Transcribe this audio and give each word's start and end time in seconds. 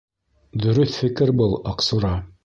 —Дөрөҫ 0.63 0.95
фекер 1.01 1.33
был, 1.41 1.53
Аҡсура. 1.73 2.15